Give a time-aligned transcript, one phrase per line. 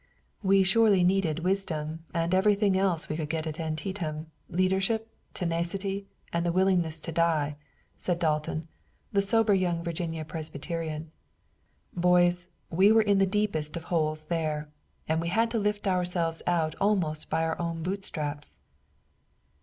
[0.41, 6.43] "We surely needed wisdom and everything else we could get at Antietam leadership, tenacity and
[6.43, 7.55] the willingness to die,"
[7.99, 8.67] said Dalton,
[9.13, 11.11] the sober young Virginia Presbyterian.
[11.95, 14.69] "Boys, we were in the deepest of holes there,
[15.07, 18.57] and we had to lift ourselves out almost by our own boot straps."